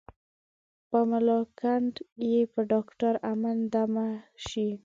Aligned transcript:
په 0.89 0.99
ملاکنډ 1.11 1.93
یې 2.31 2.41
په 2.53 2.59
ډاکټر 2.71 3.13
امن 3.33 3.57
دمه 3.73 4.09
شي. 4.47 4.69